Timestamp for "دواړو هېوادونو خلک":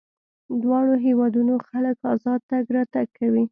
0.61-1.97